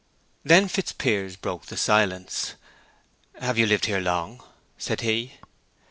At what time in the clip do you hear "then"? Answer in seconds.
0.43-0.67